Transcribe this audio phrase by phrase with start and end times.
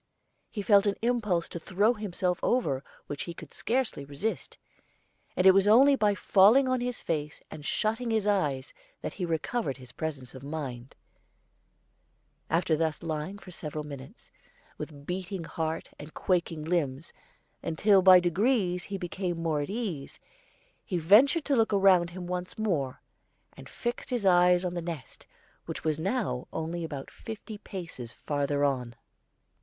[0.49, 4.57] He felt an impulse to throw himself over, which he could scarcely resist;
[5.37, 9.27] and it was only by falling on his face and shutting his eyes that he
[9.27, 10.95] recovered his presence of mind.
[12.49, 14.31] After thus lying for several minutes,
[14.75, 17.13] with beating heart and quaking limbs,
[17.61, 20.19] until by degrees he became more at ease,
[20.83, 23.03] he ventured to look around him once more,
[23.55, 25.27] and fixed his eyes on the nest,
[25.67, 28.95] which was now only about fifty paces farther on.